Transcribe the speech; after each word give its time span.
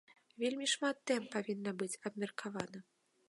Вельмі 0.43 0.65
шмат 0.71 0.97
тэм 1.11 1.27
павінна 1.37 1.75
быць 1.81 1.99
абмеркавана! 2.11 2.79